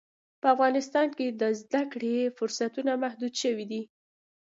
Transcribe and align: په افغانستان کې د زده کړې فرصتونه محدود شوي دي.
په 0.41 0.47
افغانستان 0.53 1.07
کې 1.17 1.27
د 1.41 1.43
زده 1.61 1.83
کړې 1.91 2.33
فرصتونه 2.37 2.91
محدود 3.03 3.33
شوي 3.43 3.65
دي. 3.71 3.81